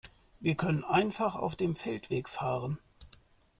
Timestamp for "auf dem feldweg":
1.35-2.27